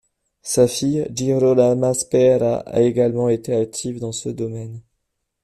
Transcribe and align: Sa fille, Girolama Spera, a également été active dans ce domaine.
Sa 0.41 0.65
fille, 0.67 1.07
Girolama 1.13 1.93
Spera, 1.93 2.61
a 2.65 2.79
également 2.81 3.29
été 3.29 3.53
active 3.55 3.99
dans 3.99 4.11
ce 4.11 4.29
domaine. 4.29 4.81